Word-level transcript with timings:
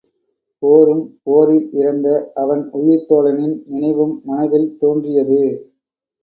போரும் 0.63 1.03
போரில் 1.23 1.67
இறந்த 1.73 2.07
அவன் 2.35 2.63
உயிர்த் 2.71 3.05
தோழனின் 3.09 3.55
நினைவும் 3.65 4.15
மனதில் 4.25 4.67
தோன்றியது. 4.79 5.41